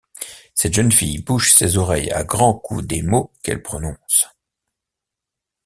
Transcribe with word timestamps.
Cette 0.55 0.73
jeune 0.73 0.91
fille 0.91 1.21
bouche 1.21 1.53
ses 1.53 1.77
oreilles 1.77 2.09
à 2.11 2.23
grands 2.23 2.55
coups 2.57 2.83
des 2.83 3.03
mots 3.03 3.31
qu'elle 3.43 3.61
prononce. 3.61 4.29